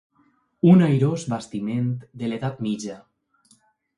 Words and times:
Un 0.71 0.79
airós 0.85 1.25
bastiment 1.33 1.91
de 2.21 2.31
l'edat 2.31 2.63
mitja. 2.69 2.99